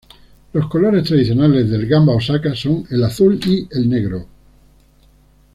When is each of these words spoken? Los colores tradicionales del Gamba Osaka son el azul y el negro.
Los 0.53 0.67
colores 0.67 1.03
tradicionales 1.03 1.69
del 1.69 1.85
Gamba 1.85 2.15
Osaka 2.15 2.55
son 2.55 2.87
el 2.89 3.03
azul 3.03 3.39
y 3.45 3.67
el 3.69 3.87
negro. 3.87 4.25